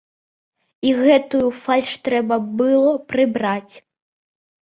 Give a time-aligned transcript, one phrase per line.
[0.91, 3.75] І гэтую фальш трэба было прыбраць.